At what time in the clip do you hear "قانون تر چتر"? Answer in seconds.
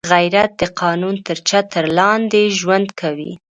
0.81-1.83